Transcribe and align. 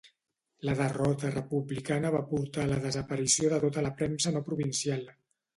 La 0.67 0.73
derrota 0.79 1.31
republicana 1.35 2.11
va 2.17 2.23
portar 2.33 2.63
a 2.65 2.71
la 2.73 2.81
desaparició 2.89 3.53
de 3.55 3.63
tota 3.67 3.85
la 3.89 3.95
premsa 4.01 4.37
no 4.39 4.47
provincial 4.53 5.07